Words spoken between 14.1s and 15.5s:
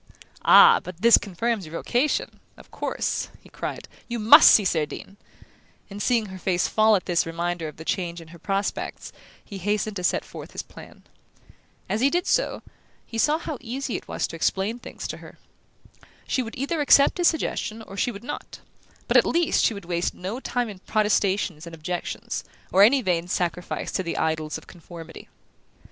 to explain things to her.